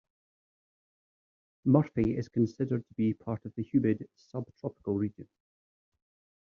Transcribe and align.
Murphy 1.63 2.17
is 2.17 2.27
considered 2.27 2.83
to 2.87 2.93
be 2.95 3.13
part 3.13 3.45
of 3.45 3.53
the 3.53 3.61
humid 3.61 4.07
subtropical 4.15 4.95
region. 4.95 5.27